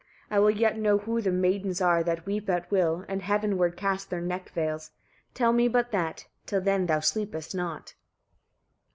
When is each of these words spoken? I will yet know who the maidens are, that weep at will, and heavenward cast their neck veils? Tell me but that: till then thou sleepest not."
I 0.31 0.39
will 0.39 0.49
yet 0.49 0.79
know 0.79 0.97
who 0.97 1.21
the 1.21 1.29
maidens 1.31 1.79
are, 1.79 2.03
that 2.05 2.25
weep 2.25 2.49
at 2.49 2.71
will, 2.71 3.05
and 3.07 3.21
heavenward 3.21 3.77
cast 3.77 4.09
their 4.09 4.19
neck 4.19 4.49
veils? 4.49 4.89
Tell 5.35 5.53
me 5.53 5.67
but 5.67 5.91
that: 5.91 6.25
till 6.47 6.59
then 6.61 6.87
thou 6.87 7.01
sleepest 7.01 7.53
not." 7.53 7.93